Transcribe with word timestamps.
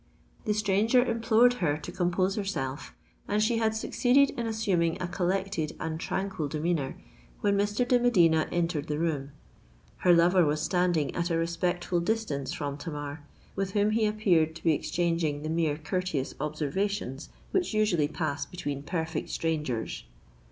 The 0.45 0.55
stranger 0.55 1.05
implored 1.05 1.53
her 1.61 1.77
to 1.77 1.91
compose 1.91 2.33
herself; 2.33 2.95
and 3.27 3.39
she 3.43 3.59
had 3.59 3.75
succeeded 3.75 4.31
in 4.31 4.47
assuming 4.47 4.99
a 4.99 5.07
collected 5.07 5.75
and 5.79 5.99
tranquil 5.99 6.47
demeanour, 6.47 6.97
when 7.41 7.55
Mr. 7.55 7.87
de 7.87 7.99
Medina 7.99 8.47
entered 8.51 8.87
the 8.87 8.97
room. 8.97 9.29
Her 9.97 10.11
lover 10.11 10.43
was 10.43 10.59
standing 10.59 11.13
at 11.13 11.29
a 11.29 11.37
respectful 11.37 11.99
distance 11.99 12.51
from 12.51 12.79
Tamar, 12.79 13.21
with 13.55 13.73
whom 13.73 13.91
he 13.91 14.07
appeared 14.07 14.55
to 14.55 14.63
be 14.63 14.73
exchanging 14.73 15.43
the 15.43 15.49
mere 15.49 15.77
courteous 15.77 16.33
observations 16.39 17.29
which 17.51 17.75
usually 17.75 18.07
pass 18.07 18.43
between 18.47 18.81
perfect 18.81 19.29
strangers. 19.29 20.05